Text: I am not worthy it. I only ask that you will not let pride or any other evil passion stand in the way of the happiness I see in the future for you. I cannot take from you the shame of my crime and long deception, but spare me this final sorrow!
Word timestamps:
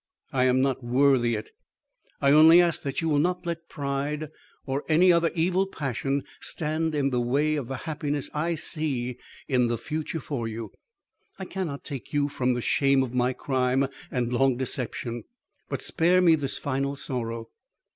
I 0.33 0.45
am 0.45 0.61
not 0.61 0.83
worthy 0.83 1.35
it. 1.35 1.51
I 2.21 2.31
only 2.31 2.59
ask 2.59 2.81
that 2.81 3.01
you 3.01 3.07
will 3.09 3.19
not 3.19 3.45
let 3.45 3.69
pride 3.69 4.31
or 4.65 4.83
any 4.89 5.13
other 5.13 5.29
evil 5.35 5.67
passion 5.67 6.23
stand 6.39 6.95
in 6.95 7.11
the 7.11 7.21
way 7.21 7.53
of 7.55 7.67
the 7.67 7.75
happiness 7.85 8.27
I 8.33 8.55
see 8.55 9.19
in 9.47 9.67
the 9.67 9.77
future 9.77 10.19
for 10.19 10.47
you. 10.47 10.71
I 11.37 11.45
cannot 11.45 11.83
take 11.83 12.09
from 12.31 12.49
you 12.49 12.55
the 12.55 12.61
shame 12.61 13.03
of 13.03 13.13
my 13.13 13.33
crime 13.33 13.89
and 14.09 14.33
long 14.33 14.57
deception, 14.57 15.23
but 15.69 15.83
spare 15.83 16.19
me 16.19 16.33
this 16.33 16.57
final 16.57 16.95
sorrow! 16.95 17.49